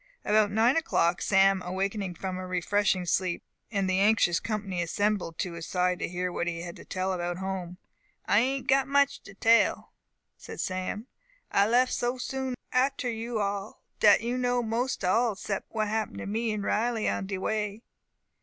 [0.25, 5.45] About nine o'clock Sam awakened from a refreshing sleep, and the anxious company assembled at
[5.53, 7.77] his side to hear what he had to tell about home.
[8.25, 9.93] "I a'nt got much to tell,"
[10.37, 11.05] said Sam,
[11.51, 16.17] "I lef so soon a'ter you all, dat you know most all sept what happen
[16.17, 17.83] to me and Riley on de way."